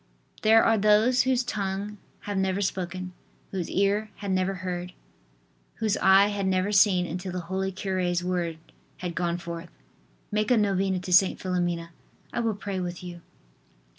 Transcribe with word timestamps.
There 0.41 0.63
are 0.63 0.79
those 0.79 1.21
whose 1.29 1.43
tongue 1.43 1.99
had 2.21 2.35
never 2.39 2.59
spoken, 2.59 3.13
whose 3.51 3.69
ear 3.69 4.09
had 4.15 4.31
never 4.31 4.55
heard, 4.55 4.93
whose 5.75 5.95
eye 5.97 6.29
had 6.29 6.47
never 6.47 6.71
seen 6.71 7.05
until 7.05 7.31
the 7.31 7.41
holy 7.41 7.71
cure's 7.71 8.23
word 8.23 8.57
had 8.97 9.13
gone 9.13 9.37
forth: 9.37 9.69
"Make 10.31 10.49
a 10.49 10.57
novena 10.57 10.97
to 11.01 11.13
St. 11.13 11.37
Philomena; 11.39 11.91
I 12.33 12.39
will 12.39 12.55
pray 12.55 12.79
with 12.79 13.03
you." 13.03 13.21